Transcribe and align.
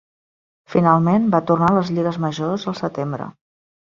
Finalment, 0.75 1.27
va 1.35 1.41
tornar 1.51 1.69
a 1.73 1.77
les 1.77 1.91
lligues 1.97 2.19
majors 2.25 2.65
al 2.71 2.79
setembre. 2.83 3.31